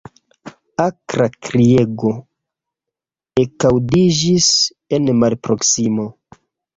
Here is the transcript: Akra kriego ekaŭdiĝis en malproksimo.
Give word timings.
Akra 0.83 1.25
kriego 1.47 2.13
ekaŭdiĝis 3.43 4.49
en 4.99 5.11
malproksimo. 5.25 6.07